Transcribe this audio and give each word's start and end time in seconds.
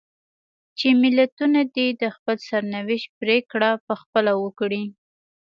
چې 0.77 0.87
ملتونه 1.03 1.59
دې 1.75 1.87
د 2.01 2.03
خپل 2.15 2.37
سرنوشت 2.47 3.09
پرېکړه 3.19 3.69
په 3.85 3.93
خپله 4.01 4.31
وکړي. 4.43 4.83